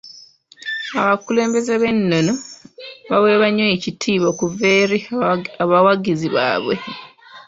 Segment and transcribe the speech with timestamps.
[1.01, 2.33] Abakulembeze ab'ennono
[3.09, 4.99] baweebwa nnyo ekitiibwa okuva eri
[5.63, 6.75] abawagizi baabwe.